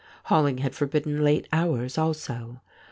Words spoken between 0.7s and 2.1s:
forbidden late hours